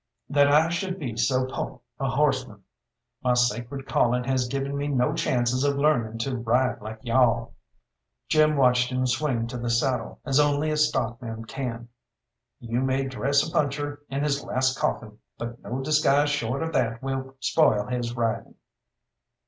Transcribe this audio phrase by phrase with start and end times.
[0.27, 2.63] that I should be so po' a horseman.
[3.21, 7.53] My sacred calling has given me no chances of learning to ride like you all."
[8.27, 11.87] Jim watched him swing to the saddle as only a stockman can.
[12.59, 17.03] You may dress a puncher in his last coffin, but no disguise short of that
[17.03, 18.55] will spoil his riding.